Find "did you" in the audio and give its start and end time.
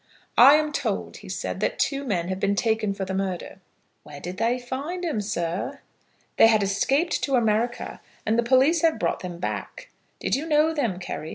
10.19-10.47